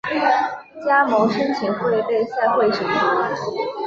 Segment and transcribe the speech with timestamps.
[0.83, 3.29] 加盟申请会被赛会审核。